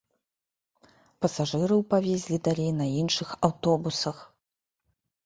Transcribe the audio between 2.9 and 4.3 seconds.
іншых аўтобусах.